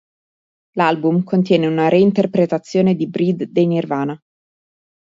L'album 0.77 1.23
contiene 1.23 1.67
una 1.67 1.87
reinterpretazione 1.87 2.95
di 2.95 3.05
"Breed" 3.07 3.43
dei 3.51 3.67
Nirvana. 3.67 4.19